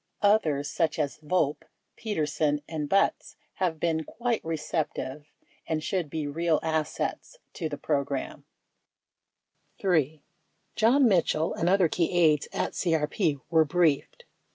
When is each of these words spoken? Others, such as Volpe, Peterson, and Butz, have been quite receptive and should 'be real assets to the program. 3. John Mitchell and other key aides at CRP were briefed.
Others, 0.23 0.71
such 0.71 0.97
as 0.97 1.19
Volpe, 1.21 1.61
Peterson, 1.95 2.63
and 2.67 2.89
Butz, 2.89 3.35
have 3.57 3.79
been 3.79 4.03
quite 4.03 4.43
receptive 4.43 5.27
and 5.67 5.83
should 5.83 6.09
'be 6.09 6.25
real 6.25 6.59
assets 6.63 7.37
to 7.53 7.69
the 7.69 7.77
program. 7.77 8.43
3. 9.79 10.23
John 10.75 11.07
Mitchell 11.07 11.53
and 11.53 11.69
other 11.69 11.87
key 11.87 12.11
aides 12.17 12.47
at 12.51 12.71
CRP 12.73 13.41
were 13.51 13.63
briefed. 13.63 14.23